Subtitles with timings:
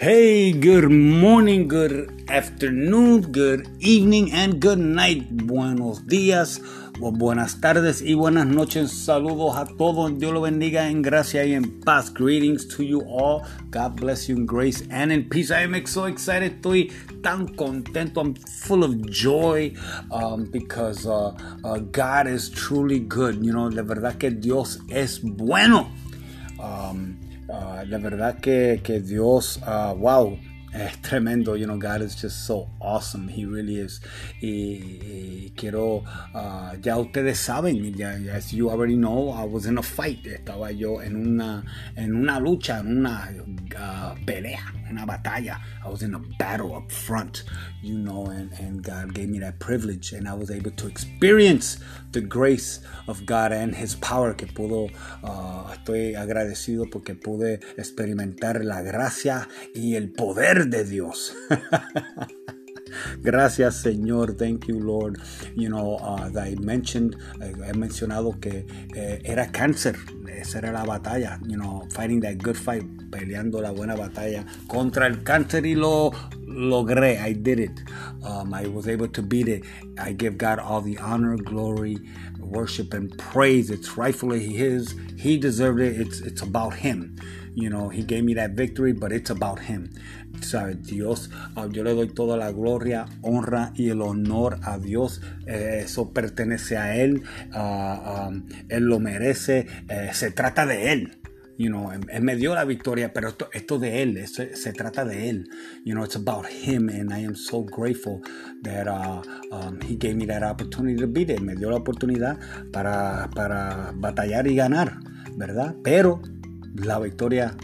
[0.00, 5.28] Hey, good morning, good afternoon, good evening, and good night.
[5.30, 6.58] Buenos días,
[6.98, 8.92] buenas tardes y buenas noches.
[8.92, 10.18] Saludos a todos.
[10.18, 12.10] Dios lo bendiga en gracia y en paz.
[12.14, 13.42] Greetings to you all.
[13.70, 15.50] God bless you in grace and in peace.
[15.50, 16.62] I am so excited.
[16.62, 16.90] Estoy
[17.22, 18.22] tan contento.
[18.22, 19.74] I'm full of joy
[20.10, 23.44] um, because uh, uh, God is truly good.
[23.44, 25.90] You know, la verdad que Dios es bueno.
[26.58, 27.18] Um,
[27.50, 30.38] uh, la verdad que, que Dios, uh, wow,
[30.72, 31.56] es tremendo.
[31.56, 33.28] You know, God is just so awesome.
[33.28, 34.00] He really is.
[34.40, 36.04] Y, quiero,
[36.34, 40.24] uh, ya ustedes saben, ya, as you already know, I was in a fight.
[40.24, 41.64] Estaba yo en una,
[41.96, 43.28] en una lucha, en una
[44.24, 45.60] pelea, una batalla.
[45.84, 47.44] I was in a battle up front,
[47.82, 48.50] you know, and,
[48.82, 51.78] God gave me that privilege, and I was able to experience
[52.12, 54.90] the grace of God and His power que pudo.
[55.22, 61.34] Uh, estoy agradecido porque pude experimentar la gracia y el poder de Dios.
[63.22, 65.18] Gracias Señor, thank you Lord.
[65.54, 69.96] You know, uh, I mentioned, uh, he mencionado que eh, era cáncer,
[70.28, 75.06] esa era la batalla, you know, fighting that good fight, peleando la buena batalla contra
[75.06, 76.12] el cáncer y lo
[76.46, 77.80] logré, I did it.
[78.22, 79.64] Um, I was able to beat it.
[79.98, 81.98] I give God all the honor, glory,
[82.38, 83.70] worship and praise.
[83.70, 84.94] It's rightfully His.
[85.16, 86.00] He deserved it.
[86.00, 87.16] It's, it's about Him.
[87.54, 89.90] You know, He gave me that victory, but it's about Him.
[90.40, 90.82] ¿Sabes?
[90.82, 95.20] Dios, uh, yo le doy toda la gloria, honra y el honor a Dios.
[95.46, 97.22] Eh, eso pertenece a Él.
[97.54, 99.66] Uh, um, él lo merece.
[99.88, 101.20] Eh, se trata de Él.
[101.60, 105.04] You know, él me dio la victoria, pero esto, esto de él, esto, se trata
[105.04, 105.50] de él.
[105.84, 108.22] You know, it's about him, and I am so grateful
[108.62, 109.20] that uh,
[109.52, 111.42] um, he gave me that opportunity to beat it.
[111.42, 112.38] Me dio la oportunidad
[112.72, 115.00] para, para batallar y ganar,
[115.36, 115.76] ¿verdad?
[115.84, 116.22] Pero
[116.74, 117.54] la victoria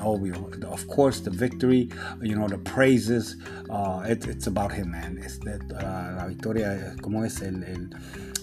[0.00, 0.50] obvio.
[0.64, 1.88] Of course, the victory,
[2.22, 3.36] you know, the praises,
[3.70, 5.18] uh, it, it's about him, man.
[5.22, 7.90] It's that, uh, la victoria, como es el, el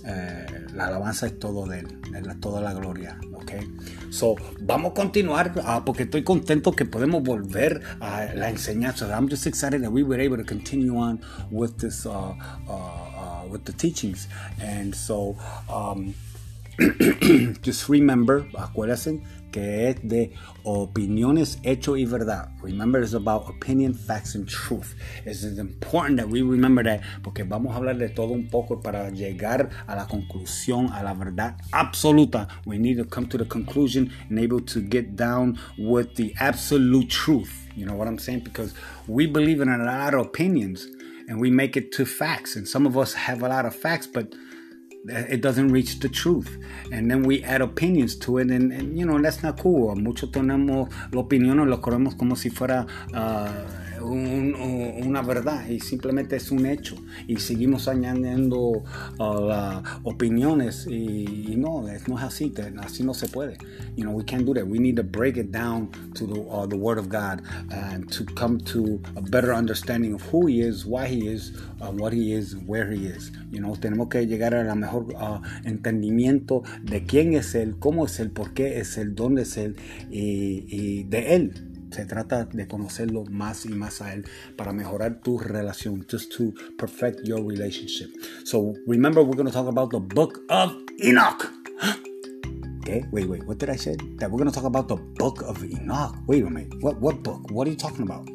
[0.05, 3.51] eh, la alabanza es todo de él, es toda la gloria, ok.
[4.09, 9.07] So, vamos a continuar uh, porque estoy contento que podemos volver a la enseñanza.
[9.15, 11.21] I'm just excited that we were able to continue on
[11.51, 12.33] with this, uh,
[12.67, 14.27] uh, with the teachings,
[14.59, 15.37] and so.
[15.69, 16.13] Um,
[17.61, 19.21] just remember, acuérdense
[19.53, 20.33] que es de
[20.63, 22.49] opiniones, hecho y verdad.
[22.61, 24.95] Remember, it's about opinion, facts, and truth.
[25.25, 29.11] It's important that we remember that porque vamos a hablar de todo un poco para
[29.11, 32.47] llegar a la conclusión, a la verdad absoluta.
[32.65, 37.09] We need to come to the conclusion and able to get down with the absolute
[37.09, 37.69] truth.
[37.75, 38.41] You know what I'm saying?
[38.41, 38.73] Because
[39.07, 40.87] we believe in a lot of opinions
[41.27, 42.55] and we make it to facts.
[42.55, 44.33] And some of us have a lot of facts, but
[45.05, 46.57] it doesn't reach the truth.
[46.91, 49.95] And then we add opinions to it, and, and you know, that's not cool.
[49.95, 52.85] Muchos tenemos la opinión, lo corremos como si fuera.
[53.13, 54.55] Uh, un,
[55.05, 56.95] una verdad y simplemente es un hecho
[57.27, 58.83] y seguimos añadiendo
[59.19, 63.57] uh, las opiniones y, y, no, no es así, así no se puede.
[63.95, 64.65] You know, we can't do that.
[64.65, 67.41] We need to break it down to the, uh, the Word of God
[67.71, 71.91] and to come to a better understanding of who He is, why He is, uh,
[71.91, 73.31] what He is, where He is.
[73.51, 78.05] You know, tenemos que llegar a la mejor uh, entendimiento de quién es Él, cómo
[78.05, 79.75] es Él, por qué es Él, dónde es Él
[80.09, 81.72] y, y de Él.
[81.93, 84.25] Se trata de conocerlo más y más a él
[84.57, 88.09] para mejorar tu relación, just to perfect your relationship.
[88.45, 91.51] So remember, we're going to talk about the book of Enoch.
[92.83, 93.95] Okay, wait, wait, what did I say?
[94.17, 96.15] That we're going to talk about the book of Enoch.
[96.27, 97.49] Wait a minute, what, what book?
[97.49, 98.27] What are you talking about?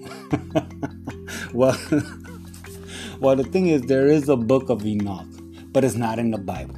[1.52, 1.76] well,
[3.20, 5.28] well, the thing is, there is a book of Enoch,
[5.70, 6.76] but it's not in the Bible.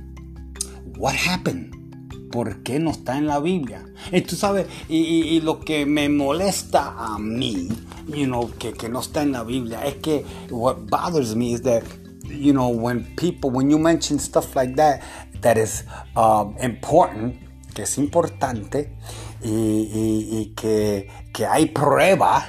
[0.97, 1.80] What happened?
[2.31, 3.85] ¿Por qué no está en la Biblia?
[4.13, 7.69] Y tú sabes, y, lo que me molesta a mí,
[8.07, 11.83] you know, que, no está en la Biblia, es que what bothers me is that,
[12.29, 15.01] you know, when people, when you mention stuff like that,
[15.41, 17.35] that is um, important,
[17.75, 18.97] que es importante,
[19.43, 22.47] y, que hay prueba,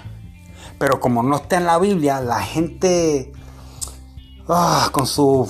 [0.77, 3.31] pero como no está en la Biblia, la gente
[4.47, 5.47] ah, con su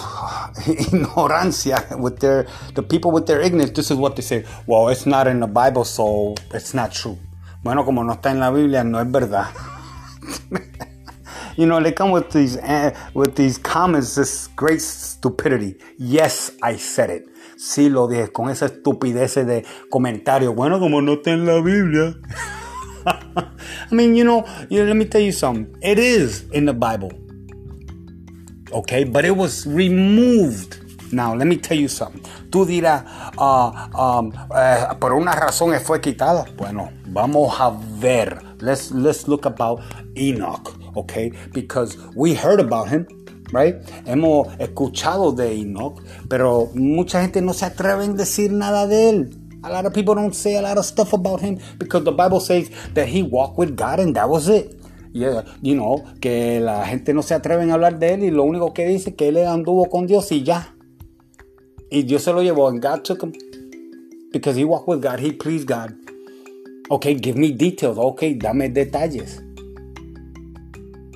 [0.68, 4.46] ignorancia, with their the people with their ignorance, this is what they say.
[4.68, 7.18] Well, it's not in the Bible, so it's not true.
[7.64, 9.48] Bueno, como no está en la Biblia, no es verdad.
[11.58, 15.76] you know, they come with these uh, with these comments, this great stupidity.
[15.98, 17.28] Yes, I said it.
[17.58, 20.54] Sí lo dije, con esa estupidez de comentario.
[20.54, 22.16] Bueno, como no está en la Biblia.
[23.06, 25.76] I mean, you know, you know, let me tell you something.
[25.82, 27.12] It is in the Bible.
[28.72, 29.04] Okay?
[29.04, 30.78] But it was removed.
[31.14, 32.22] Now, let me tell you something.
[32.50, 33.04] Tú dirás,
[33.38, 36.46] uh, um, uh, por una razón fue quitada.
[36.58, 37.70] Bueno, vamos a
[38.00, 39.82] ver, let's let's look about
[40.16, 41.32] Enoch, okay?
[41.52, 43.06] Because we heard about him,
[43.52, 43.76] right?
[44.06, 49.38] Hemos escuchado de Enoch, pero mucha gente no se atreve a decir nada de él.
[49.64, 52.40] A lot of people don't say a lot of stuff about him because the Bible
[52.40, 54.81] says that he walked with God and that was it.
[55.14, 58.44] Yeah, you know, que la gente no se atreve a hablar de él y lo
[58.44, 60.74] único que dice es que él anduvo con Dios y ya.
[61.90, 63.34] Y Dios se lo llevó and God took him
[64.32, 65.94] because he walked with God, he pleased God.
[66.90, 67.98] Okay, give me details.
[67.98, 69.42] Okay, dame detalles.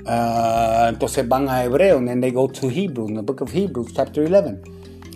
[0.06, 3.52] Uh, entonces van a Hebreo and then they go to Hebrews, in the book of
[3.52, 4.62] Hebrews, chapter 11.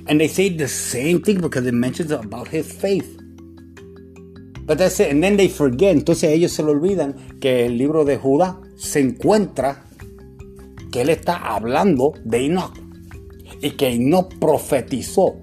[0.07, 3.21] And they say the same thing because it mentions about his faith.
[4.65, 5.11] But that's it.
[5.11, 5.95] And then they forget.
[5.95, 9.83] Entonces ellos se lo olvidan que el libro de Judá se encuentra
[10.91, 12.73] que él está hablando de Enoch.
[13.61, 15.35] Y que Enoch profetizó.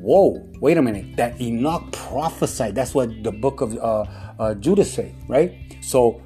[0.00, 1.16] Whoa, wait a minute.
[1.16, 2.74] That Enoch prophesied.
[2.74, 4.04] That's what the book of uh,
[4.38, 5.52] uh, Judah say, right?
[5.82, 6.22] So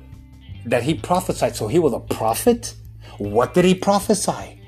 [0.67, 1.57] that he prophesied.
[1.57, 2.75] So he was a prophet.
[3.19, 4.61] What did he prophesy?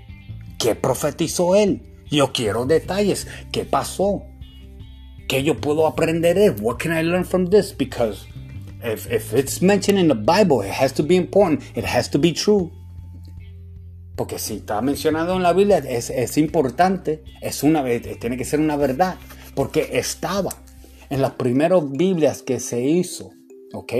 [0.59, 1.81] ¿Qué profetizó él?
[2.11, 3.27] Yo quiero detalles.
[3.53, 4.23] ¿Qué pasó?
[5.29, 6.57] ¿Qué yo puedo aprender?
[6.61, 7.73] What can I learn from this?
[7.73, 8.27] Because
[8.83, 11.63] if, if it's mentioned in the Bible, it has to be important.
[11.75, 12.73] It has to be true.
[14.17, 18.61] Porque si está mencionado en la Biblia, es, es importante, es una, tiene que ser
[18.61, 19.17] una verdad.
[19.55, 20.51] Porque estaba
[21.11, 23.31] en las primeras Biblias que se hizo,
[23.75, 23.93] ¿ok?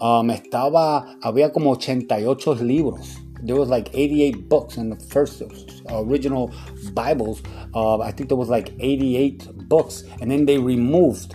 [0.00, 3.20] Um, estaba, había como 88 libros.
[3.44, 5.42] There was like 88 books in the first
[5.90, 6.50] original
[6.94, 7.42] Bibles.
[7.74, 10.04] Uh, I think there was like 88 books.
[10.20, 11.34] And then they removed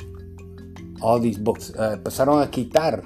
[1.01, 1.71] all these books.
[1.71, 3.03] Uh, empezaron a quitar.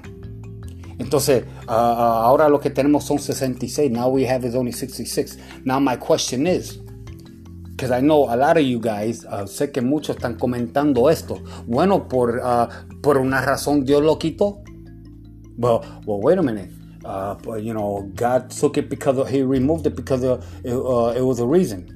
[1.00, 3.92] Entonces, uh, ahora lo que tenemos son 66.
[3.92, 5.38] Now we have is only 66.
[5.66, 6.78] Now my question is,
[7.72, 11.42] because I know a lot of you guys, uh, sé que muchos están comentando esto.
[11.66, 12.42] Bueno, por,
[13.02, 14.64] por una razón Dios lo quitó.
[15.58, 16.72] Well, well, wait a minute.
[17.06, 21.40] Uh, you know, God took it because He removed it because it, uh, it was
[21.40, 21.90] a reason.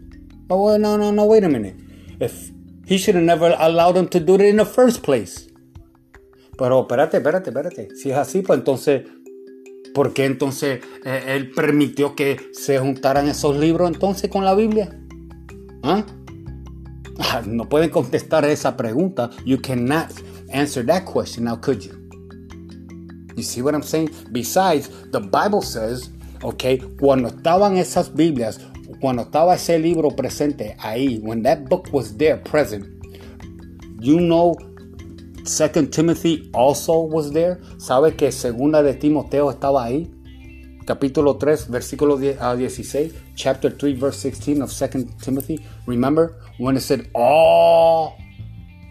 [0.48, 1.76] But well, no, no, no, wait a minute.
[2.20, 2.52] If
[2.86, 5.47] He should have never allowed them to do it in the first place.
[6.58, 7.96] Pero espérate, espérate, espérate.
[7.96, 9.04] Si es así, pues entonces,
[9.94, 14.90] ¿por qué entonces eh, Él permitió que se juntaran esos libros entonces con la Biblia?
[15.84, 16.06] ¿Ah?
[17.20, 19.30] Ah, no pueden contestar esa pregunta.
[19.46, 20.08] You cannot
[20.52, 21.94] answer that question now, could you?
[23.36, 24.10] You see what I'm saying?
[24.32, 26.10] Besides, the Bible says,
[26.44, 28.60] okay, cuando estaban esas Biblias,
[29.00, 32.88] cuando estaba ese libro presente ahí, when that book was there present,
[34.00, 34.56] you know
[35.48, 37.60] Second Timothy also was there.
[37.78, 40.12] ¿Sabe que segunda de Timoteo estaba ahí?
[40.86, 45.66] Capítulo 3, versículo 16, chapter 3, verse 16 of Second Timothy.
[45.86, 48.18] Remember when it said all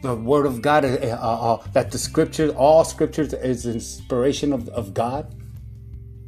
[0.03, 4.69] the word of God, uh, uh, uh, that the scriptures, all scriptures is inspiration of,
[4.71, 5.35] of God?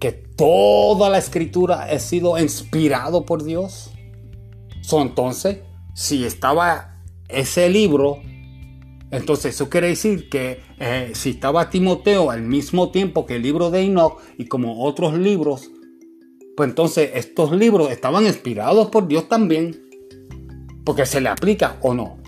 [0.00, 3.90] Que toda la escritura ha sido inspirado por Dios.
[4.82, 5.58] So, entonces,
[5.94, 6.94] si estaba
[7.28, 8.22] ese libro
[9.10, 13.70] entonces eso quiere decir que eh, si estaba Timoteo al mismo tiempo que el libro
[13.70, 15.70] de Enoch y como otros libros,
[16.56, 19.84] pues entonces estos libros estaban inspirados por Dios también.
[20.84, 22.19] Porque se le aplica o no.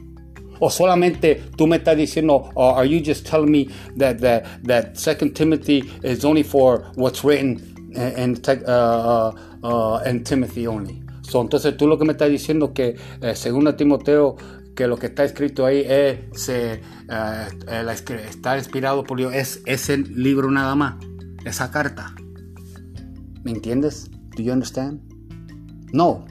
[0.59, 4.95] O solamente tú me estás diciendo, or are you just telling me that, that, that
[4.95, 11.03] Second Timothy is only for what's written in, uh, uh, uh, in Timothy only.
[11.23, 14.37] So, entonces tú lo que me estás diciendo que eh, según Timoteo
[14.81, 19.99] que lo que está escrito ahí es, se, uh, está inspirado por Dios, es ese
[19.99, 20.95] libro nada más,
[21.45, 22.15] esa carta.
[23.45, 24.11] ¿Me entiendes?
[24.35, 25.03] Do you understand?
[25.93, 26.25] No.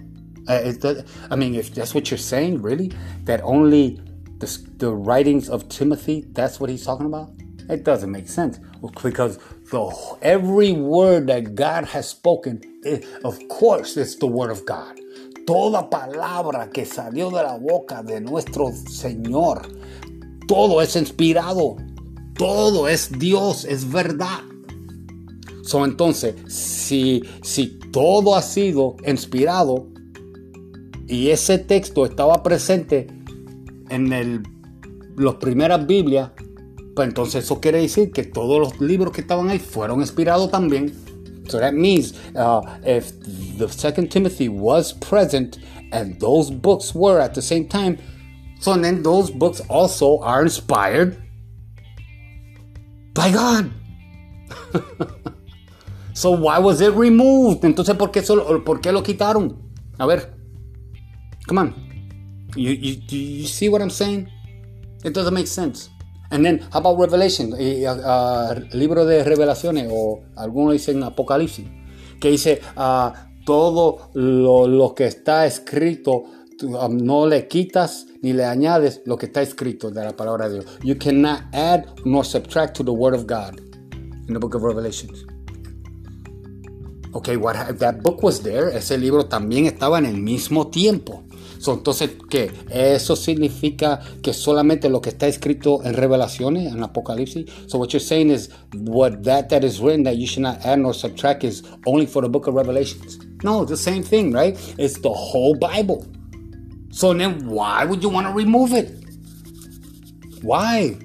[0.47, 2.91] Uh, that, I mean, if that's what you're saying, really,
[3.25, 4.01] that only
[4.39, 7.29] the, the writings of Timothy, that's what he's talking about,
[7.69, 8.59] it doesn't make sense
[9.03, 9.37] because
[9.69, 14.99] the, every word that God has spoken, it, of course, it's the word of God.
[15.49, 19.67] Toda palabra que salió de la boca de nuestro Señor,
[20.47, 21.75] todo es inspirado,
[22.37, 24.41] todo es Dios, es verdad.
[25.63, 29.87] So, entonces, si, si todo ha sido inspirado
[31.07, 33.07] y ese texto estaba presente
[33.89, 34.43] en
[35.17, 36.29] las primeras Biblias,
[36.95, 40.93] pues entonces eso quiere decir que todos los libros que estaban ahí fueron inspirados también.
[41.49, 43.11] So that means uh, if
[43.57, 45.59] the Second Timothy was present
[45.91, 47.97] and those books were at the same time,
[48.59, 51.21] so then those books also are inspired
[53.13, 53.71] by God.
[56.13, 57.63] so why was it removed?
[57.63, 59.57] Entonces, ¿por qué, solo, ¿por qué lo quitaron?
[59.99, 60.33] A ver,
[61.47, 61.73] come on.
[62.55, 64.29] You, you, you see what I'm saying?
[65.03, 65.89] It doesn't make sense.
[66.31, 67.55] And then, how about Revelation?
[67.59, 71.65] Y, uh, libro de revelaciones, o algunos dicen Apocalipsis,
[72.19, 73.11] que dice, uh,
[73.45, 76.23] todo lo, lo, que está escrito,
[76.61, 80.59] um, no le quitas ni le añades lo que está escrito de la palabra de
[80.59, 80.65] Dios.
[80.83, 83.59] You cannot add nor subtract to the word of God
[84.27, 85.25] in the book of Revelations.
[87.13, 91.23] Okay, what, that book was there, ese libro también estaba en el mismo tiempo.
[91.59, 92.51] So, entonces, ¿qué?
[92.69, 97.45] ¿Eso significa que solamente lo que está escrito en Revelaciones, en Apocalipsis?
[97.67, 100.79] So what you're saying is what that that is written that you should not add
[100.79, 103.19] nor subtract is only for the book of Revelations.
[103.43, 104.57] No, it's the same thing, right?
[104.77, 106.07] It's the whole Bible.
[106.91, 108.91] So then why would you want to remove it?
[110.41, 110.97] Why?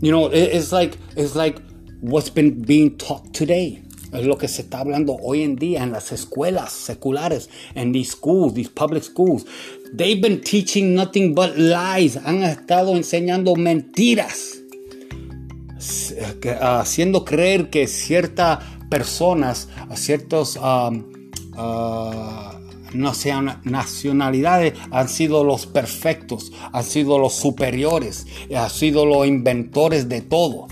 [0.00, 1.58] You know, it's like it's like
[2.00, 3.83] what's been being taught today.
[4.14, 8.12] Es lo que se está hablando hoy en día en las escuelas seculares, en these
[8.12, 9.44] schools, these public schools.
[9.92, 12.16] They've been teaching nothing but lies.
[12.16, 14.60] Han estado enseñando mentiras.
[16.60, 21.04] Haciendo creer que ciertas personas, ciertos um,
[21.58, 22.54] uh,
[22.94, 30.68] nacionalidades han sido los perfectos, han sido los superiores, han sido los inventores de todo.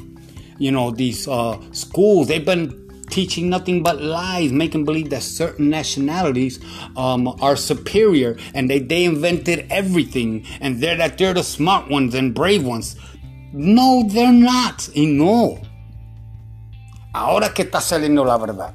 [0.59, 2.82] You know, these uh, schools, they've been
[3.13, 6.59] teaching nothing but lies, making believe that certain nationalities
[6.97, 12.15] um, are superior and they, they invented everything and they're that they're the smart ones
[12.15, 12.97] and brave ones.
[13.53, 14.89] No, they're not.
[14.97, 15.61] Y no.
[17.15, 18.75] Ahora que está saliendo la verdad.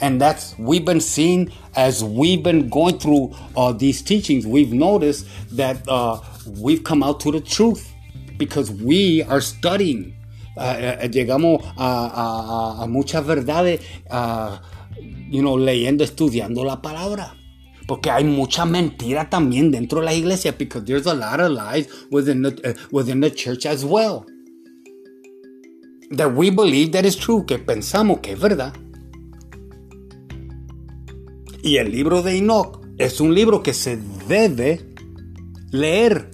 [0.00, 5.26] And that's, we've been seeing as we've been going through uh, these teachings, we've noticed
[5.56, 7.92] that uh, we've come out to the truth
[8.36, 10.14] because we are studying.
[10.58, 13.80] Uh, llegamos a, a, a, muchas verdades,
[15.30, 17.34] you know, leyendo, estudiando la palabra.
[17.86, 21.88] Porque hay mucha mentira también dentro de la iglesia, because there's a lot of lies
[22.10, 24.26] within the, uh, within the church as well.
[26.10, 28.74] That we believe that is true, que pensamos que es verdad.
[31.62, 34.94] Y el libro de Enoch es un libro que se debe
[35.70, 36.30] leer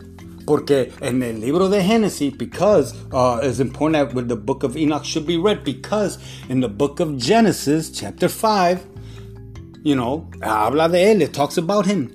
[0.47, 5.05] Porque en el libro de Génesis, because uh, it's important that the book of Enoch
[5.05, 8.87] should be read, because in the book of Genesis, chapter 5,
[9.83, 12.11] you know, habla de él, it talks about him.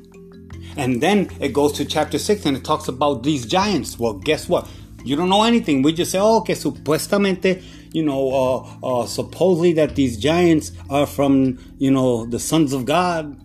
[0.76, 3.98] And then it goes to chapter 6 and it talks about these giants.
[3.98, 4.68] Well, guess what?
[5.04, 5.82] You don't know anything.
[5.82, 11.06] We just say, oh, que supuestamente, you know, uh, uh, supposedly that these giants are
[11.06, 13.40] from, you know, the sons of God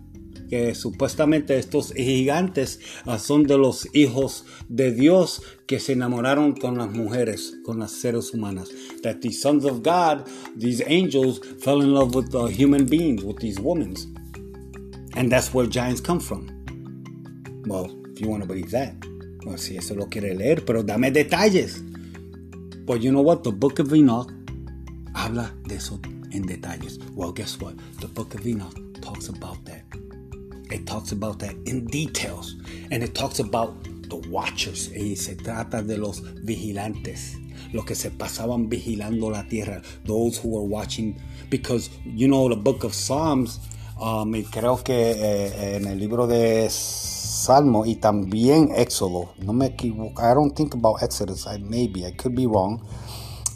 [0.49, 6.77] que supuestamente estos gigantes uh, son de los hijos de Dios que se enamoraron con
[6.77, 8.69] las mujeres, con las seres humanas.
[9.03, 13.37] That the sons of God, these angels, fell in love with uh, human beings, with
[13.39, 13.95] these women.
[15.15, 16.49] And that's where giants come from.
[17.67, 18.93] Well, if you want to believe that.
[19.45, 21.81] Well, si eso lo quiere leer, pero dame detalles.
[22.85, 23.43] But you know what?
[23.43, 24.31] The book of Enoch
[25.13, 25.99] habla de eso
[26.31, 26.99] en detalles.
[27.15, 27.75] Well, guess what?
[27.99, 30.04] The book of Enoch talks about that.
[30.71, 32.55] It talks about that in details.
[32.91, 34.89] And it talks about the watchers.
[34.89, 37.37] Y se trata de los vigilantes.
[37.73, 39.81] Los que se pasaban vigilando la tierra.
[40.05, 41.21] Those who were watching.
[41.49, 43.59] Because, you know, the book of Psalms.
[43.99, 49.29] Um, y creo que eh, en el libro de Salmo y también Éxodo.
[49.39, 50.21] No me equivoco.
[50.21, 51.45] I don't think about Exodus.
[51.47, 52.05] I maybe.
[52.05, 52.81] I could be wrong.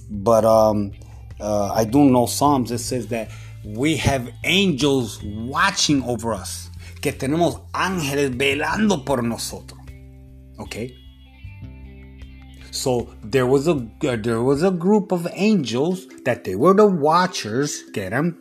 [0.09, 0.91] But um,
[1.39, 2.71] uh, I do know Psalms.
[2.71, 3.29] It says that
[3.65, 6.68] we have angels watching over us
[7.01, 9.79] que tenemos ángeles velando por nosotros.
[10.57, 10.95] Okay?
[12.71, 16.85] So there was a uh, there was a group of angels that they were the
[16.85, 18.37] watchers que eran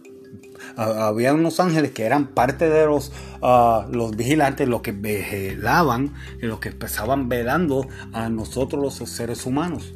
[0.77, 3.11] uh, había unos ángeles que eran parte de los
[3.41, 9.95] uh, los vigilantes los que vigilaban los que estaban velando a nosotros los seres humanos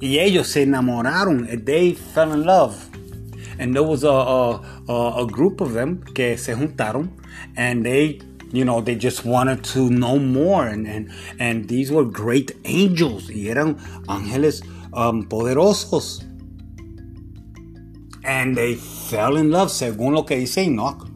[0.00, 2.74] y ellos se enamoraron they fell in love
[3.58, 7.16] and there was a, a, a group of them que se juntaron
[7.56, 8.20] and they
[8.52, 10.66] you know they just wanted to know more.
[10.66, 13.28] And and, and these were great angels.
[13.28, 13.76] Y eran
[14.08, 14.62] ángeles
[14.92, 16.24] um, poderosos.
[18.24, 21.08] And they fell in love según lo que dice Enoch.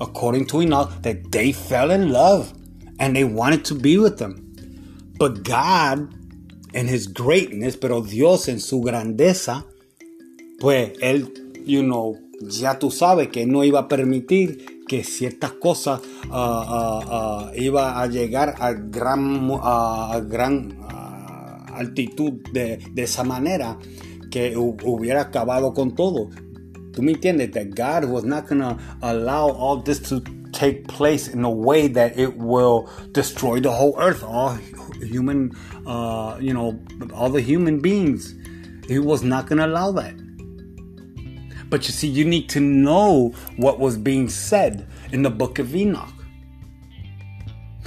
[0.00, 2.52] According to Enoch that they fell in love
[2.98, 4.44] and they wanted to be with them.
[5.18, 6.14] But God
[6.72, 9.64] in his greatness pero Dios en su grandeza
[10.60, 11.32] pues él
[11.64, 17.50] you know ya tú sabes que no iba a permitir que ciertas cosas uh, uh,
[17.50, 20.76] uh, iba a llegar a gran, a gran
[21.72, 23.78] altitud de, de, esa manera
[24.30, 26.30] que hubiera acabado con todo.
[26.92, 27.52] ¿Tú me entiendes?
[27.52, 30.20] That God was not going to allow all this to
[30.52, 34.24] take place in a way that it will destroy the whole earth.
[34.24, 34.58] All
[35.00, 35.52] human,
[35.86, 36.80] uh, you know,
[37.14, 38.34] all the human beings.
[38.88, 40.14] He was not going to allow that.
[41.68, 45.74] But you see, you need to know what was being said in the book of
[45.74, 46.14] Enoch.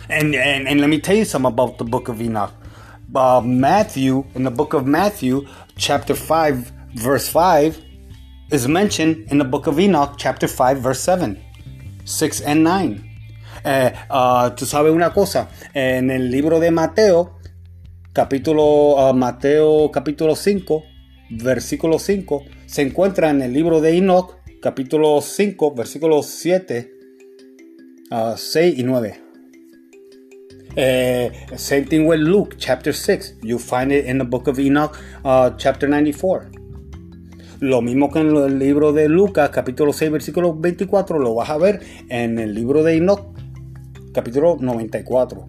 [0.09, 2.53] And, and, and let me tell you something about the book of Enoch.
[3.13, 5.47] Uh, Matthew, in the book of Matthew,
[5.77, 7.81] chapter 5, verse 5,
[8.51, 11.41] is mentioned in the book of Enoch, chapter 5, verse 7,
[12.05, 13.07] 6 and 9.
[13.63, 17.37] Eh, uh, tú sabes una cosa, en el libro de Mateo,
[18.11, 20.83] capítulo, uh, Mateo capítulo 5,
[21.31, 26.89] versículo 5, se encuentra en el libro de Enoch, capítulo 5, versículos 7,
[28.37, 29.21] 6 y 9.
[30.71, 33.39] Uh, same thing with Luke chapter 6.
[33.43, 36.49] You find it in the book of Enoch uh, chapter 94.
[37.59, 41.57] Lo mismo que en el libro de Lucas capítulo 6 versículo 24 lo vas a
[41.57, 43.37] ver en el libro de Enoch
[44.13, 45.45] capítulo 94.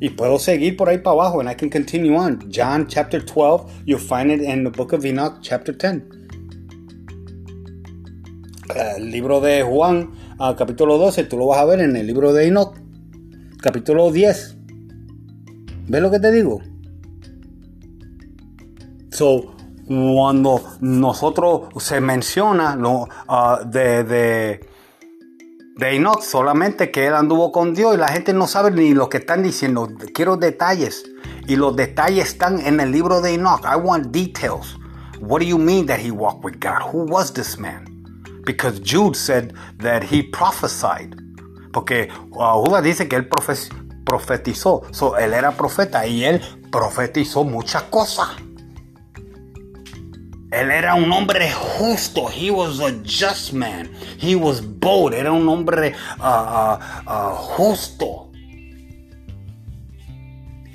[0.00, 2.40] Y puedo seguir por ahí para abajo and I can continue on.
[2.50, 6.19] John chapter 12, you'll find it in the book of Enoch chapter 10.
[8.76, 12.32] El libro de Juan uh, capítulo 12 tú lo vas a ver en el libro
[12.32, 12.76] de Enoch
[13.60, 14.56] capítulo 10.
[15.88, 16.60] ¿Ves lo que te digo?
[19.10, 19.54] So,
[19.86, 24.60] cuando nosotros se menciona lo, uh, de, de,
[25.76, 29.08] de Enoch, solamente que él anduvo con Dios y la gente no sabe ni lo
[29.08, 29.88] que están diciendo.
[30.14, 31.04] Quiero detalles.
[31.48, 33.64] Y los detalles están en el libro de Enoch.
[33.64, 34.76] I want details.
[35.20, 36.92] What do you mean that he walked with God?
[36.92, 37.89] Who was this man?
[38.50, 41.14] Because Jude said that he prophesied.
[41.72, 43.28] Porque uh, Judas dice que él
[44.04, 44.82] profetizó.
[44.92, 46.40] So, él era profeta y él
[46.72, 48.28] profetizó muchas cosas.
[50.50, 52.28] Él era un hombre justo.
[52.28, 53.88] He was a just man.
[54.18, 55.14] He was bold.
[55.14, 58.29] Era un hombre uh, uh, uh, justo.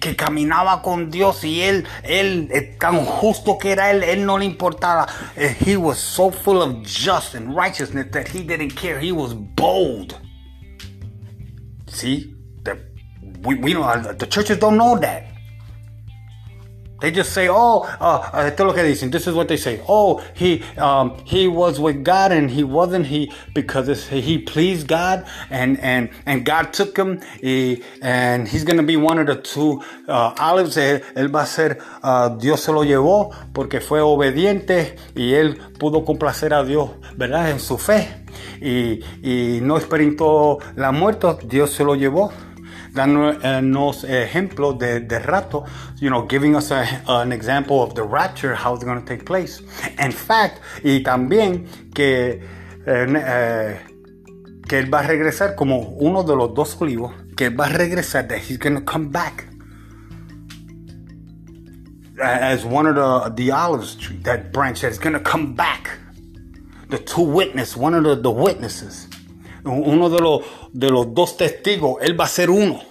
[0.06, 4.38] Que caminaba con Dios y él, él, eh, tan justo que era él, él no
[4.38, 5.08] le importaba.
[5.36, 9.00] Eh, he was so full of just and righteousness that he didn't care.
[9.00, 10.14] He was bold.
[11.88, 12.77] See, the,
[13.42, 15.24] we, we don't, the churches don't know that.
[17.01, 19.12] They just say, oh, uh, esto es lo que dicen.
[19.12, 19.81] This is what they say.
[19.88, 25.25] Oh, he um, he was with God and he wasn't he because he pleased God
[25.50, 30.34] and and and God took him and he's gonna be one of the two uh,
[30.40, 30.77] olives.
[30.77, 31.01] Él,
[32.01, 37.50] uh, Dios se lo llevó porque fue obediente y él pudo complacer a Dios, verdad,
[37.51, 38.08] en su fe
[38.62, 41.27] y, y no experimentó la muerte.
[41.44, 42.31] Dios se lo llevó
[42.96, 45.66] dándonos ejemplos de, de rato,
[45.98, 49.25] you know, giving us a, an example of the rapture, how it's going to take
[49.25, 49.62] place.
[50.00, 52.42] In fact, y también que,
[52.88, 53.79] eh, eh,
[54.68, 57.70] que él va a regresar como uno de los dos olivos, que él va a
[57.70, 59.46] regresar, that he's going to come back
[62.22, 66.00] as one of the, the olives tree, that branch that is going to come back.
[66.90, 69.08] The two witness, one of the, the witnesses.
[69.66, 70.42] Uno de los,
[70.74, 72.82] de los dos testigos, él va a ser uno.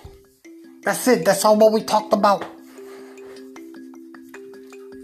[0.83, 1.25] That's it.
[1.25, 2.45] That's all what we talked about.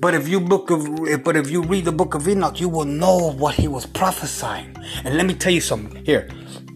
[0.00, 0.86] But if you book of,
[1.24, 4.74] but if you read the book of Enoch, you will know what he was prophesying.
[5.04, 6.04] And let me tell you something.
[6.04, 6.28] Here,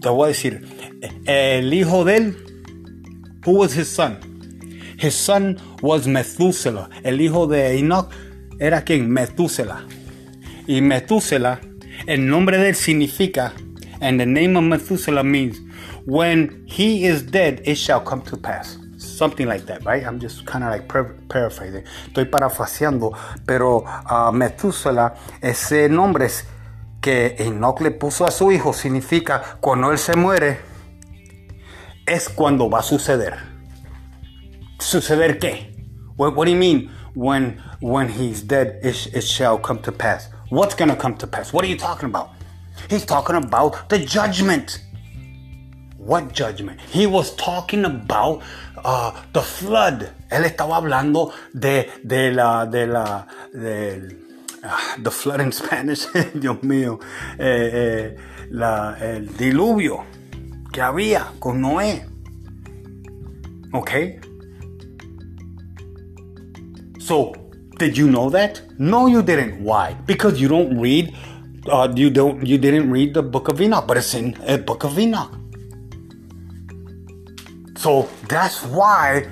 [0.03, 0.63] te voy a decir,
[1.27, 2.37] el hijo de él,
[3.45, 4.19] who was his son?
[4.99, 6.89] His son was Methuselah.
[7.03, 8.11] El hijo de Enoch
[8.61, 9.09] era quien?
[9.09, 9.87] Methuselah.
[10.67, 11.61] Y Methuselah,
[12.07, 13.55] el nombre de él significa
[14.05, 15.59] and the name of Methuselah means,
[16.05, 18.77] when he is dead, it shall come to pass.
[18.99, 20.05] Something like that, right?
[20.05, 21.85] I'm just kind of like paraphrasing.
[22.09, 26.45] Estoy parafaseando, pero uh, Methuselah, ese nombre es
[27.01, 30.59] que Enoch le puso a su hijo, significa cuando él se muere,
[32.07, 33.39] es cuando va a suceder.
[34.79, 35.75] ¿Suceder qué?
[36.17, 40.29] What, what do you mean when, when he's dead, it, it shall come to pass?
[40.51, 41.55] What's going to come to pass?
[41.55, 42.34] What are you talking about?
[42.89, 44.81] He's talking about the judgment.
[45.97, 46.81] What judgment?
[46.81, 48.43] He was talking about
[48.85, 50.11] uh, the flood.
[50.31, 54.17] Él estaba hablando de, de la, de la, de,
[54.63, 56.07] uh, the flood in Spanish,
[56.39, 57.01] Dios mío,
[57.39, 58.17] eh, eh,
[58.51, 60.05] la, el diluvio
[60.73, 62.05] que había con Noé.
[63.73, 64.21] Okay?
[66.99, 67.33] So,
[67.79, 68.61] did you know that?
[68.79, 69.63] No, you didn't.
[69.63, 69.95] Why?
[70.07, 71.15] Because you don't read
[71.69, 74.85] uh, you don't you didn't read the book of Enoch, but it's in a book
[74.85, 75.33] of Enoch.
[77.77, 79.29] So that's why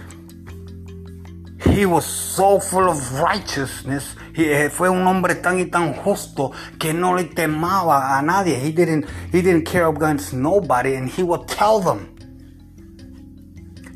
[1.71, 4.15] he was so full of righteousness.
[4.35, 8.59] He, eh, fue un hombre tan y tan justo que no le temaba a nadie.
[8.59, 12.09] He didn't he didn't care against nobody, and he would tell them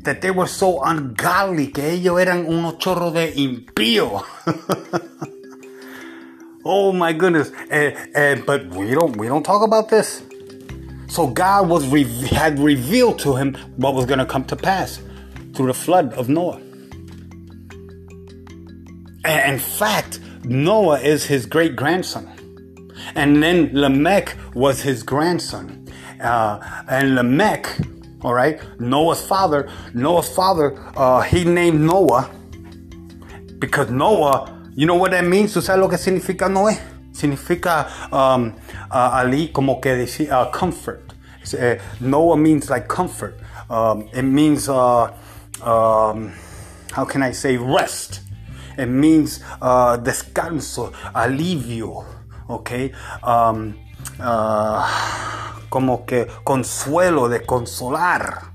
[0.03, 4.23] that they were so ungodly, que ellos eran unos chorros de impío.
[6.67, 7.51] oh my goodness.
[7.71, 10.21] Uh, uh, but we don't we don't talk about this.
[11.07, 11.85] So God was
[12.29, 14.99] had revealed to him what was going to come to pass
[15.53, 16.61] through the flood of Noah.
[19.23, 22.33] And in fact, Noah is his great grandson.
[23.15, 25.87] And then Lamech was his grandson.
[26.21, 27.77] Uh, and Lamech,
[28.21, 32.29] all right, Noah's father, Noah's father, uh, he named Noah
[33.59, 35.53] because Noah, you know what that means?
[35.53, 36.77] ¿Tú sabes lo que significa Noé?
[37.11, 38.53] Significa um,
[38.91, 41.15] uh, ali como que decir uh, comfort.
[41.51, 43.39] Uh, Noah means like comfort.
[43.71, 45.05] Um, it means, uh,
[45.63, 46.31] um,
[46.91, 48.21] how can I say, rest.
[48.77, 52.05] It means uh, descanso, alivio,
[52.47, 52.93] okay?
[53.23, 53.73] Um,
[54.19, 54.85] uh,
[55.71, 58.53] como que consuelo, de consolar.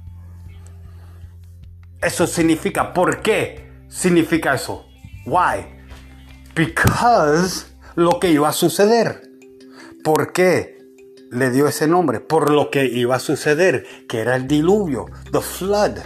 [2.01, 4.85] Eso significa, ¿por qué significa eso?
[5.27, 5.82] Why?
[6.55, 9.31] Because lo que iba a suceder.
[10.05, 10.79] ¿Por qué
[11.31, 12.21] le dio ese nombre?
[12.21, 15.99] Por lo que iba a suceder, que era el diluvio, the flood.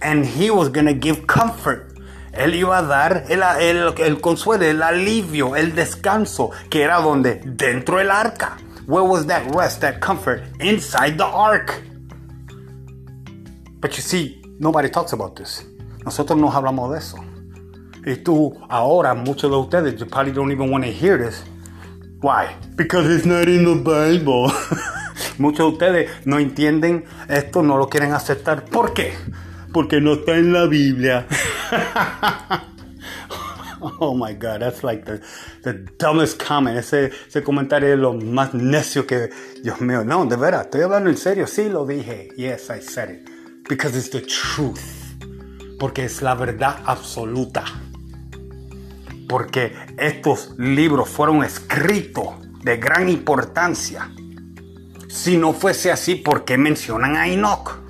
[0.00, 1.92] And he was going to give comfort
[2.32, 7.42] él iba a dar el, el, el, consuelo, el alivio, el descanso, que era donde?
[7.44, 8.56] Dentro del arca.
[8.86, 10.42] Where was that rest, that comfort?
[10.58, 11.82] Inside the ark.
[13.80, 15.66] But you see, nobody talks about this.
[16.04, 17.18] Nosotros no hablamos de eso.
[18.24, 21.44] Tú, ahora, muchos de ustedes, you probably don't even want to hear this.
[22.20, 22.54] Why?
[22.76, 24.52] Because it's not in the Bible.
[25.38, 28.64] muchos de ustedes no entienden esto, no lo quieren aceptar.
[28.64, 29.14] ¿Por qué?
[29.72, 31.26] Porque no está en la Biblia.
[34.00, 35.20] oh my God, that's like the,
[35.62, 36.76] the dumbest comment.
[36.76, 39.30] Ese, ese comentario es lo más necio que,
[39.62, 41.46] Dios mío, no, de verdad, estoy hablando en serio.
[41.46, 42.28] Sí lo dije.
[42.36, 43.30] Yes, I said it.
[43.68, 44.80] Because it's the truth.
[45.78, 47.64] Porque es la verdad absoluta.
[49.32, 54.10] Porque estos libros fueron escritos de gran importancia.
[55.08, 57.80] Si no fuese así, ¿por qué mencionan a Enoch?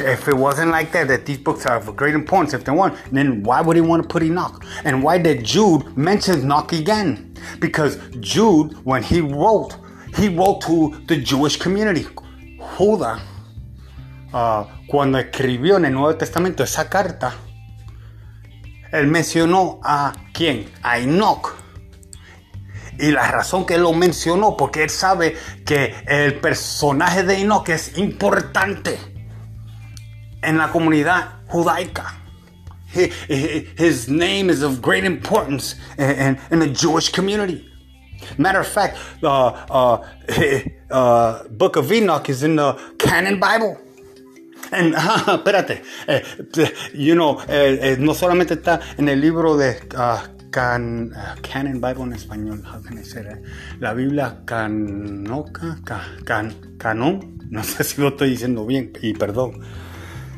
[0.00, 2.96] If it wasn't like that, that these books are of great importance, if they weren't,
[3.12, 4.64] then why would he want to put Enoch?
[4.84, 7.36] And why did Jude mention Enoch again?
[7.60, 9.76] Because Jude, when he wrote,
[10.16, 12.08] he wrote to the Jewish community.
[12.76, 13.20] Judas,
[14.32, 17.36] uh, cuando escribió en el Nuevo Testamento esa carta,
[18.92, 20.70] él mencionó a quién?
[20.82, 21.56] A Enoch.
[22.98, 27.96] Y la razón que lo mencionó, porque él sabe que el personaje de Enoch es
[27.96, 28.98] importante
[30.42, 32.18] en la comunidad judaica.
[32.94, 37.66] His name is of great importance in, in the Jewish community.
[38.36, 43.78] Matter of fact, the uh, uh, uh, Book of Enoch is in the Canon Bible.
[44.70, 44.94] And,
[45.26, 46.22] espérate, eh,
[46.94, 51.80] you know, eh, eh, no solamente está en el libro de uh, can, uh, Canon
[51.80, 53.38] Bible en español, how can I say that?
[53.80, 55.78] La Biblia canoca,
[56.24, 59.60] can, canon, no sé si lo estoy diciendo bien, y perdón.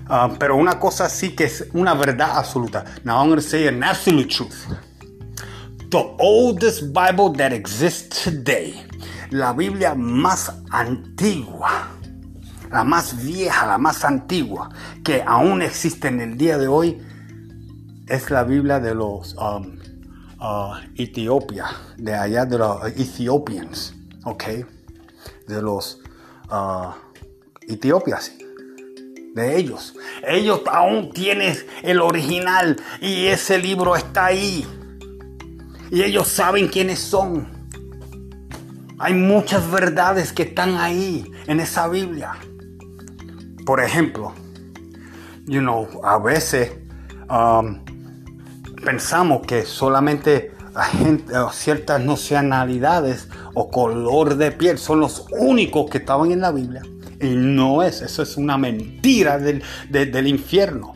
[0.09, 2.85] Um, pero una cosa sí que es una verdad absoluta.
[3.05, 4.67] Now I'm going to say an absolute truth.
[5.91, 8.75] The oldest Bible that exists today,
[9.31, 11.89] la Biblia más antigua,
[12.75, 14.69] la más vieja, la más antigua,
[15.05, 17.01] que aún existe en el día de hoy,
[18.09, 19.79] es la Biblia de los um,
[20.41, 20.75] uh,
[21.97, 24.45] de allá de los Ethiopians, ¿ok?
[25.47, 26.01] De los
[26.51, 26.91] uh,
[27.69, 28.33] Etiopias,
[29.37, 29.95] de ellos.
[30.27, 34.67] Ellos aún tienen el original y ese libro está ahí.
[35.93, 37.47] Y ellos saben quiénes son.
[38.99, 42.33] Hay muchas verdades que están ahí en esa Biblia.
[43.65, 44.33] Por ejemplo,
[45.47, 46.73] you know, a veces
[47.31, 47.81] um,
[48.85, 50.53] pensamos que solamente
[51.53, 56.83] ciertas nacionalidades o color de piel son los únicos que estaban en la Biblia.
[57.21, 60.93] Y no es, eso es una mentira del, de, del infierno.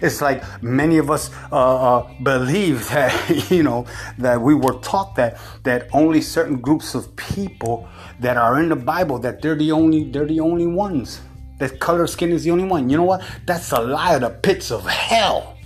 [0.00, 3.12] It's like many of us uh, uh, believe that,
[3.50, 3.84] you know,
[4.18, 7.88] that we were taught that, that only certain groups of people
[8.20, 11.20] that are in the Bible, that they're the only, they're the only ones.
[11.58, 12.88] That color skin is the only one.
[12.88, 13.22] You know what?
[13.46, 15.56] That's a lie of the pits of hell.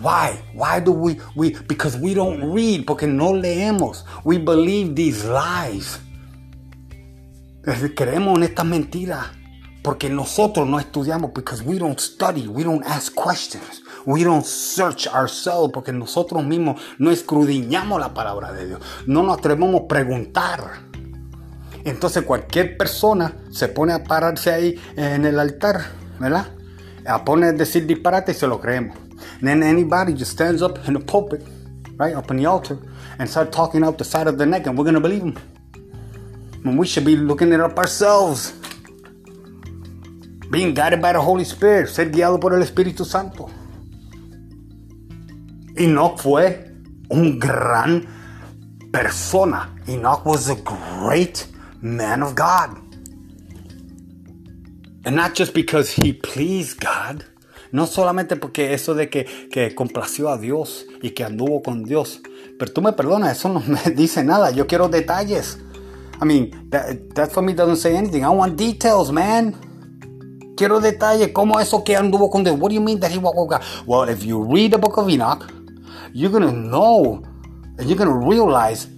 [0.00, 0.40] Why?
[0.52, 4.04] Why do we, we, because we don't read, porque no leemos.
[4.24, 5.98] We believe these lies.
[7.62, 9.26] Creemos en estas mentiras
[9.82, 15.06] porque nosotros no estudiamos because we don't study, we don't ask questions, we don't search
[15.06, 20.97] ourselves porque nosotros mismos no escudriñamos la palabra de Dios, no nos atrevemos a preguntar.
[21.88, 25.86] Entonces cualquier persona se pone a pararse ahí en el altar,
[26.20, 26.48] ¿verdad?
[27.06, 28.96] a decir disparate y se lo creemos.
[29.40, 31.42] Then anybody just stands up in the pulpit,
[31.96, 32.78] right, up in the altar,
[33.18, 35.36] and start talking out the side of the neck, and we're to believe them.
[36.62, 38.52] When we should be looking it up ourselves.
[40.50, 43.48] Being guided by the Holy Spirit, ser guiado por el Espíritu Santo.
[45.76, 46.70] Enoch fue
[47.10, 48.06] un gran
[48.92, 49.74] persona.
[49.86, 51.46] Enoch was a great
[51.80, 52.76] man of God.
[55.04, 57.24] And not just because he pleased God.
[57.70, 62.20] No solamente porque eso de que, que complació a Dios y que anduvo con Dios.
[62.58, 64.50] Pero tú me perdonas, eso no me dice nada.
[64.50, 65.58] Yo quiero detalles.
[66.20, 68.24] I mean, that, for me doesn't say anything.
[68.24, 69.54] I want details, man.
[70.56, 71.28] Quiero detalles.
[71.32, 72.58] ¿Cómo eso que anduvo con Dios?
[72.58, 73.62] What do you mean that he walked with God?
[73.86, 75.48] Well, if you read the book of Enoch,
[76.12, 77.22] you're going to know
[77.78, 78.88] and you're going to realize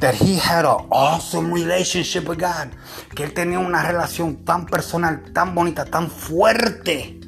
[0.00, 2.70] that he had an awesome relationship with God.
[3.14, 7.20] Que él tenía una relación tan personal, tan bonita, tan fuerte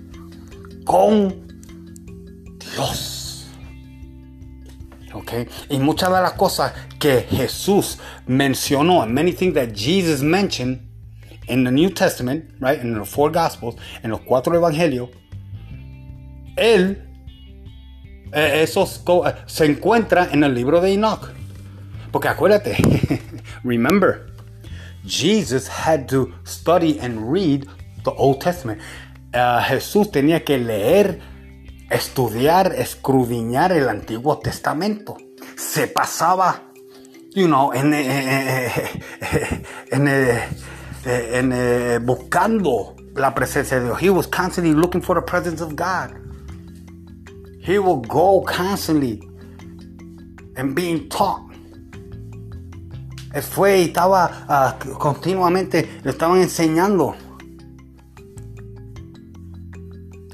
[0.84, 1.46] con
[2.58, 3.48] Dios.
[5.14, 5.46] Okay?
[5.68, 10.80] Y muchas de las cosas que Jesús mencionó, and many things that Jesus mentioned
[11.48, 15.10] in the New Testament, right, in the four Gospels, en los cuatro Evangelios,
[16.56, 17.02] él,
[18.32, 21.30] eh, esos eh, se encuentra en el libro de Enoch.
[22.12, 22.76] Porque acuérdate,
[23.64, 24.26] remember,
[25.04, 27.66] Jesus had to study and read
[28.04, 28.80] the Old Testament.
[29.34, 31.20] Uh, Jesús tenía que leer,
[31.90, 35.16] estudiar, escudriñar el Antiguo Testamento.
[35.56, 36.62] Se pasaba,
[37.34, 38.70] you know, en, eh,
[39.90, 44.00] en, en, en buscando la presencia de Dios.
[44.00, 46.14] He was constantly looking for the presence of God.
[47.60, 49.22] He will go constantly
[50.56, 51.51] and being taught.
[53.32, 57.14] Él fue y estaba uh, continuamente, le estaban enseñando.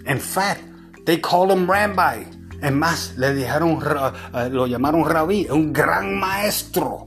[0.06, 0.62] In fact,
[1.04, 2.24] they called him rabbi.
[2.60, 7.04] Es más, le dijeron, uh, lo llamaron rabí, un gran maestro.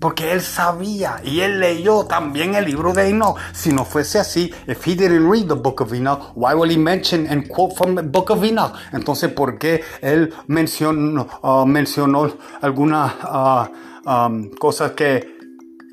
[0.00, 3.38] Porque él sabía y él leyó también el libro de Enoch.
[3.52, 6.76] Si no fuese así, if he didn't read the book of Enoch, why will he
[6.76, 8.74] mention and quote from the book of Enoch?
[8.92, 13.66] Entonces, ¿por qué él mencionó, uh, mencionó algunas uh,
[14.06, 15.36] um, cosas que,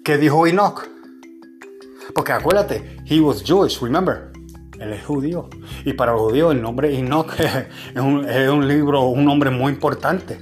[0.04, 0.88] que dijo Enoch?
[2.14, 4.32] Porque acuérdate, he was Jewish, remember?
[4.80, 5.48] Él es judío.
[5.86, 9.72] Y para los judíos el nombre Enoch es un, es un libro, un nombre muy
[9.72, 10.40] importante.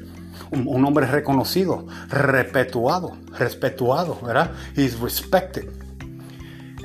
[0.52, 4.52] Un, un, hombre reconocido, respetuado, respetuado, ¿verdad?
[4.76, 5.70] He's respected.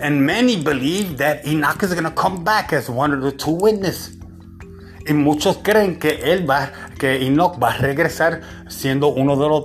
[0.01, 3.53] And many believe that Enoch is going to come back as one of the two
[3.53, 4.19] witnesses.
[5.07, 9.65] Y muchos creen que él va, que Enoch va a regresar siendo uno de los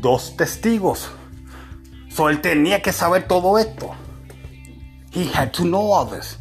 [0.00, 1.10] dos testigos.
[2.08, 3.94] So él tenía que saber todo esto.
[5.12, 6.38] He had to know all this.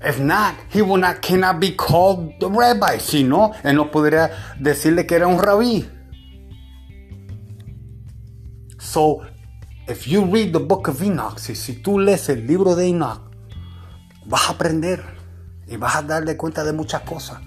[0.00, 2.98] If not, he will not, cannot be called the rabbi.
[2.98, 5.88] Si no, él no podría decirle que era un rabí.
[8.78, 9.22] So,
[9.88, 13.20] if you read the book of Enoch, si, si tú lees el libro de Enoch,
[14.24, 15.02] vas a aprender
[15.66, 17.40] y vas a darle cuenta de muchas cosas.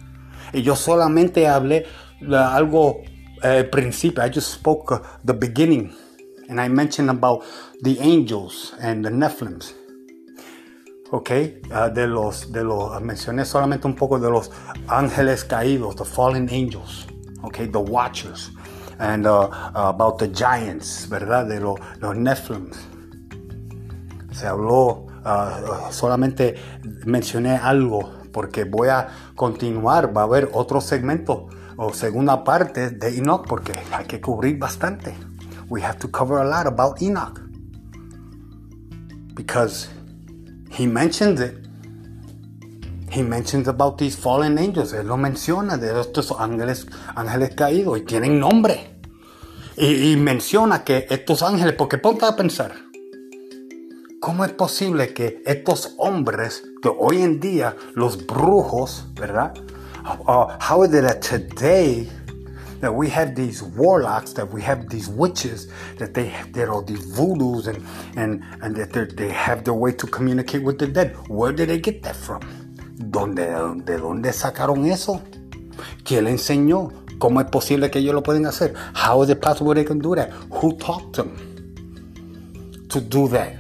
[0.52, 1.86] Y yo solamente hablé
[2.20, 3.02] de algo
[3.44, 4.24] eh, principio.
[4.24, 5.94] I just spoke uh, the beginning.
[6.50, 7.44] And I mentioned about
[7.82, 9.74] the angels and the Nephilims.
[11.12, 14.50] ok, uh, de los, de los, mencioné solamente un poco de los
[14.88, 17.06] ángeles caídos, the fallen angels,
[17.44, 18.52] ok, the watchers,
[18.98, 21.46] and uh, about the giants, ¿verdad?
[21.46, 22.72] De lo, los Nephilim.
[24.32, 26.56] Se habló, uh, solamente
[27.06, 31.50] mencioné algo porque voy a continuar, va a haber otro segmento
[31.84, 35.16] o segunda parte de Enoch porque hay que cubrir bastante.
[35.68, 37.42] We have to cover a lot about Enoch.
[39.34, 39.90] Because
[40.70, 41.58] He mentions it.
[43.10, 44.94] He mentions about these fallen angels.
[44.94, 49.00] Él lo menciona de estos ángeles, ángeles caídos y tienen nombre.
[49.76, 52.74] Y, y menciona que estos ángeles, porque ponte a pensar,
[54.20, 59.54] ¿cómo es posible que estos hombres de hoy en día, los brujos, ¿verdad?
[60.04, 62.08] Uh, how is it that today
[62.80, 67.06] that we have these warlocks, that we have these witches, that they that are these
[67.16, 67.86] voodoos and
[68.18, 71.16] and and that they have their way to communicate with the dead.
[71.28, 72.42] Where did they get that from?
[72.98, 75.22] ¿Dónde, ¿De dónde sacaron eso?
[76.04, 76.92] ¿Quién le enseñó?
[77.20, 78.74] ¿Cómo es posible que ellos lo pueden hacer?
[78.96, 80.32] How is it possible they can do that?
[80.50, 81.36] Who taught them
[82.90, 83.58] to do that?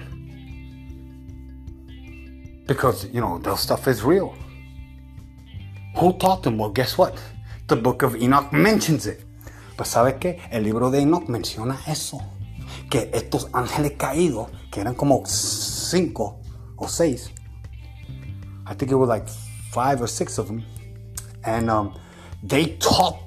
[2.67, 4.33] Because, you know, the stuff is real.
[6.01, 6.57] Who taught them?
[6.57, 7.13] Well, guess what?
[7.67, 9.23] The Book of Enoch mentions it.
[9.77, 10.39] Pues sabes qué?
[10.49, 12.19] El libro de Enoch menciona eso.
[12.89, 16.39] Que estos ángeles caídos, que eran como cinco
[16.75, 17.29] o seis,
[18.65, 19.29] I think it was like
[19.71, 20.63] five or six of them,
[21.43, 21.93] and um,
[22.41, 23.17] they taught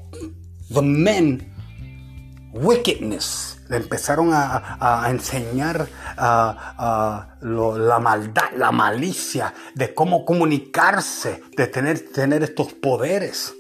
[0.71, 1.49] the men
[2.53, 3.54] wickedness.
[3.69, 5.89] Le empezaron a, a enseñar
[7.41, 13.55] lo, la maldad, la malicia, de cómo comunicarse, de tener, tener estos poderes.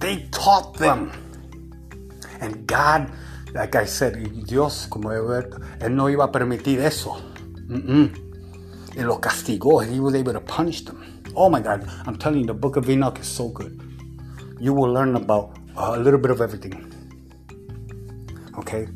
[0.00, 1.10] They taught them.
[2.40, 3.08] And God,
[3.54, 7.16] like I said, Dios, como Él no iba a permitir eso.
[7.68, 8.10] Mm -mm.
[8.96, 10.96] Y lo castigó, He was able to punish them.
[11.34, 13.78] Oh my God, I'm telling you, the book of Enoch is so good.
[14.58, 16.74] You will learn about a little bit of everything.
[18.58, 18.88] Okay?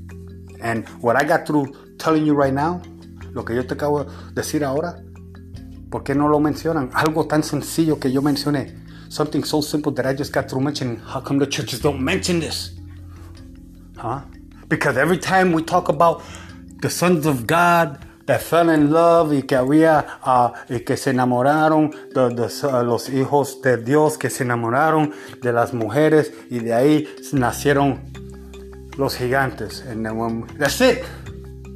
[0.63, 2.81] And what I got through telling you right now,
[3.33, 5.03] lo que yo te acabo de decir ahora,
[5.91, 6.91] ¿por qué no lo mencionan?
[6.93, 8.77] Algo tan sencillo que yo mencioné.
[9.09, 10.99] Something so simple that I just got through mentioning.
[10.99, 12.79] How come the churches don't mention this?
[13.97, 14.23] Huh?
[14.69, 16.23] Because every time we talk about
[16.81, 21.11] the sons of God that fell in love y que había uh, y que se
[21.11, 26.61] enamoraron de, de uh, los hijos de Dios que se enamoraron de las mujeres y
[26.61, 28.01] de ahí nacieron
[28.97, 29.85] los gigantes.
[29.87, 31.05] And then when, that's it.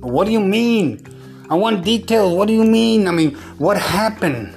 [0.00, 1.02] What do you mean?
[1.50, 2.34] I want details.
[2.34, 3.06] What do you mean?
[3.08, 4.54] I mean, what happened?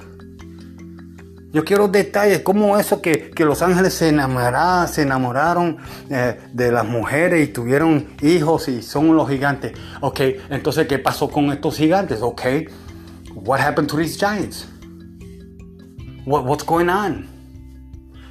[1.50, 5.78] Yo quiero detalles, cómo eso que, que los ángeles se enamoraron, se enamoraron
[6.10, 9.72] eh, de las mujeres y tuvieron hijos y son los gigantes.
[10.02, 12.20] Ok, entonces, ¿qué pasó con estos gigantes?
[12.20, 12.42] Ok,
[13.34, 14.66] what happened to these giants?
[16.26, 17.37] What, what's going on?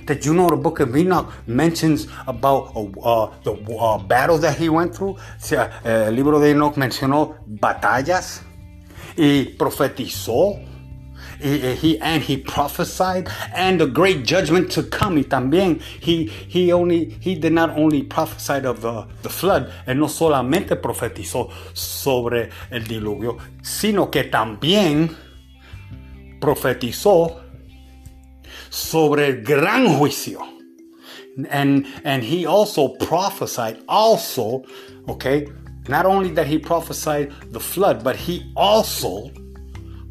[0.08, 4.58] Did you know the book of Enoch mentions about uh, uh the uh, battles that
[4.58, 5.18] he went through?
[5.52, 8.42] Eh, el libro de Enoch mencionó batallas
[9.18, 10.64] y profetizó.
[11.40, 15.18] He, he, and he prophesied and the great judgment to come.
[15.18, 20.00] Y también he, he, only, he did not only prophesy of the, the flood, él
[20.00, 25.16] no solamente profetizó sobre el diluvio, sino que también
[26.40, 27.42] profetizó
[28.70, 30.42] sobre el gran juicio.
[31.50, 34.64] And, and he also prophesied also,
[35.08, 35.48] okay,
[35.88, 39.32] not only that he prophesied the flood, but he also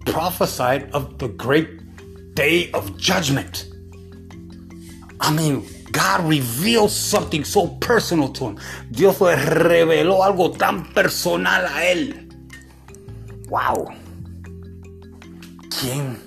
[0.05, 3.67] prophesied of the great day of judgment.
[5.21, 8.59] I mean, God revealed something so personal to him.
[8.91, 12.29] Dios le reveló algo tan personal a él.
[13.49, 13.93] Wow.
[15.71, 16.19] ¿Quién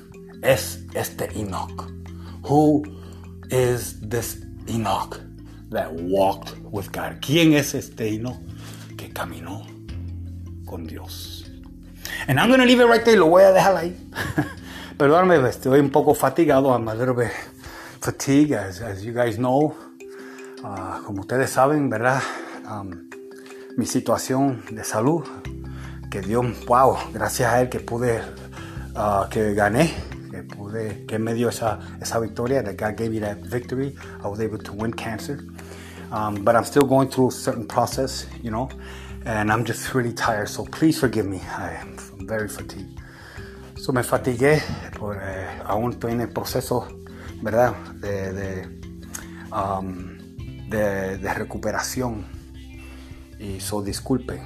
[0.42, 1.99] es este Enoch?
[2.44, 2.84] Who
[3.50, 5.20] is this Enoch
[5.70, 7.20] that walked with God?
[7.22, 8.38] ¿Quién es este Enoch
[8.98, 9.66] que caminó
[10.66, 11.46] con Dios?
[12.28, 13.18] And I'm going to leave it right there.
[13.18, 13.96] Lo voy a dejar ahí.
[14.98, 16.74] Perdóname, estoy un poco fatigado.
[16.74, 17.32] I'm a little bit
[18.02, 19.76] fatigued, as, as you guys know.
[20.64, 22.22] Uh, como ustedes saben, ¿verdad?
[22.70, 23.10] Um,
[23.78, 25.24] mi situación de salud.
[26.12, 28.22] Que Dios, wow, gracias a Él que pude,
[28.96, 29.94] uh, que gané
[30.48, 33.96] que que me dio esa, esa victoria, that God gave me that victory.
[34.24, 35.44] I was able to win cancer.
[36.12, 38.70] Um, but I'm still going through a certain process, you know,
[39.26, 40.50] and I'm just really tired.
[40.50, 41.40] So please forgive me.
[41.58, 43.00] I am very fatigued.
[43.78, 44.62] So me fatigué,
[44.98, 46.88] por, eh, aún estoy en el proceso,
[47.42, 47.76] ¿verdad?
[48.02, 48.68] De, de,
[49.52, 50.18] um,
[50.70, 52.26] de, de recuperación.
[53.40, 54.42] Y so disculpe,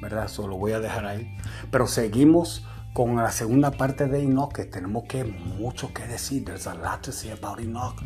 [0.00, 0.28] ¿verdad?
[0.28, 1.36] So lo voy a dejar ahí.
[1.70, 2.64] Pero seguimos
[2.96, 6.46] con la segunda parte de Enoch, que tenemos que mucho que decir.
[6.46, 8.02] There's a lot to say about Enoch.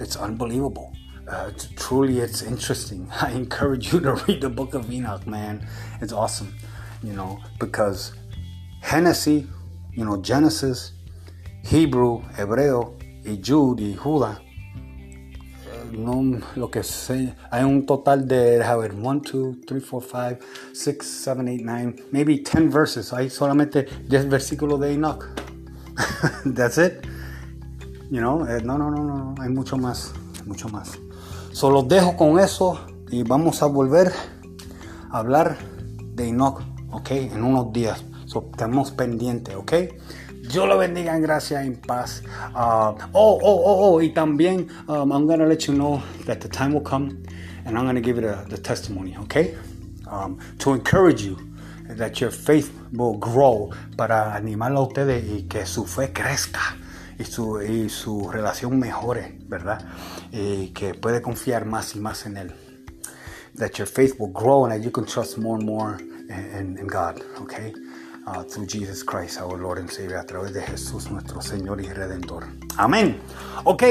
[0.00, 0.90] It's unbelievable.
[1.28, 3.06] Uh, it's, truly, it's interesting.
[3.20, 5.68] I encourage you to read the book of Enoch, man.
[6.00, 6.54] It's awesome,
[7.02, 8.14] you know, because
[8.80, 9.44] Genesis,
[9.92, 10.92] you know, Genesis,
[11.62, 12.94] Hebrew, Hebreo,
[13.26, 14.40] y Jude y Judá
[15.92, 20.44] no, lo que sé, hay un total de, a ver, 1, 2, 3, 4, 5,
[20.72, 23.12] 6, 7, 8, 9, maybe 10 verses.
[23.12, 25.28] Hay solamente 10 versículos de Enoch.
[26.54, 27.04] That's it.
[28.10, 30.12] You know, eh, no, no, no, no, hay mucho más,
[30.46, 30.98] mucho más.
[31.52, 32.78] Solo dejo con eso
[33.10, 34.12] y vamos a volver
[35.10, 35.56] a hablar
[36.14, 38.04] de Enoch, ok, en unos días.
[38.26, 39.72] So, estamos pendientes, ok.
[40.42, 42.22] Dios lo bendiga en gracia, en paz.
[42.52, 46.40] Uh, oh, oh, oh, oh, y también um, I'm going to let you know that
[46.40, 47.22] the time will come
[47.64, 49.54] and I'm going to give it a, the testimony, okay?
[50.10, 51.38] Um, to encourage you
[51.88, 56.76] that your faith will grow para animarlo a ustedes y que su fe crezca
[57.18, 59.86] y su, y su relación mejore, ¿verdad?
[60.32, 62.52] Y que puede confiar más y más en Él.
[63.56, 66.86] That your faith will grow and that you can trust more and more in, in
[66.88, 67.72] God, okay?
[68.26, 71.92] Uh, through Jesus Christ, our Lord and Savior, a través de Jesús, nuestro Señor y
[71.92, 72.46] Redentor.
[72.76, 73.18] Amén.
[73.64, 73.82] Ok,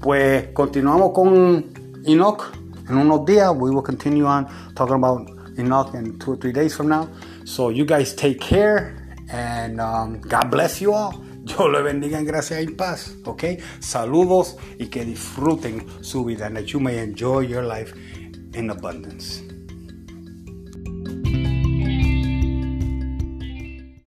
[0.00, 1.64] pues continuamos con
[2.04, 2.52] Enoch
[2.88, 3.54] en unos días.
[3.54, 5.28] We will continue on talking about
[5.58, 7.08] Enoch in two or three days from now.
[7.44, 8.94] So you guys take care
[9.30, 11.22] and um, God bless you all.
[11.44, 13.14] Yo le bendiga en gracia y paz.
[13.24, 13.60] ¿Ok?
[13.80, 16.46] Saludos y que disfruten su vida.
[16.46, 17.94] And that you may enjoy your life
[18.54, 19.45] in abundance.